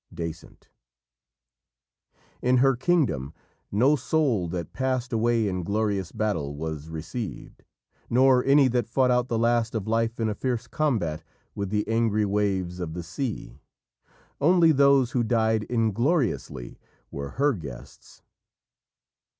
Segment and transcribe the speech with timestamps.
[0.11, 0.67] '"Dasent.
[2.41, 3.35] In her kingdom
[3.71, 7.61] no soul that passed away in glorious battle was received,
[8.09, 11.87] nor any that fought out the last of life in a fierce combat with the
[11.87, 13.59] angry waves of the sea.
[14.39, 16.79] Only those who died ingloriously
[17.11, 18.23] were her guests.